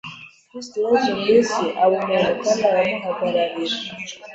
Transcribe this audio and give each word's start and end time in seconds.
Kristo 0.49 0.77
yaje 0.85 1.11
mu 1.19 1.25
isi, 1.39 1.65
aba 1.83 1.95
umuntu 2.03 2.31
kandi 2.43 2.63
aranamuhagararira 2.71 3.77